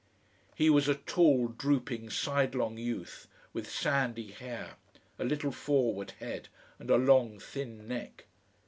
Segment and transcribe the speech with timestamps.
[0.55, 4.77] He was a tall, drooping, sidelong youth with sandy hair,
[5.19, 6.47] a little forward head,
[6.79, 8.25] and a long thin neck.